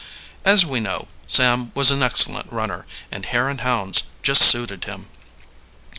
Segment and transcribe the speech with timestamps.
[0.43, 5.09] As we know, Sam was an excellent runner, and hare and hounds just suited him.